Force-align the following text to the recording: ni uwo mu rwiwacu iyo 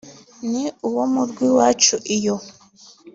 ni 0.49 0.63
uwo 0.87 1.03
mu 1.13 1.21
rwiwacu 1.29 1.95
iyo 2.15 2.35